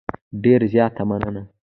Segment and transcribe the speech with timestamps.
[0.43, 1.41] ډېره زیاته مننه.